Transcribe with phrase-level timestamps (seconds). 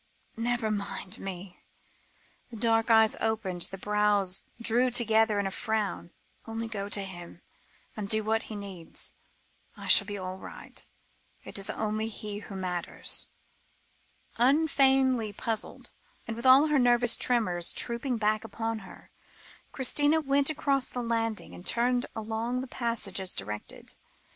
[0.35, 1.59] "Never mind me,"
[2.49, 6.09] the dark eyes opened, the brows drew together in a frown;
[6.47, 7.43] "only go to him
[7.95, 9.13] and do what he needs.
[9.77, 10.83] I shall be all right;
[11.43, 13.27] it is only he who matters."
[14.37, 15.91] Unfeignedly puzzled,
[16.27, 19.11] and with all her nervous tremors trooping back upon her,
[19.71, 23.93] Christina went across the landing, and turned along the passage as directed.